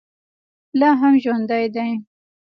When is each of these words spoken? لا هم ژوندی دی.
لا 0.79 0.89
هم 1.01 1.13
ژوندی 1.23 1.65
دی. 1.75 1.89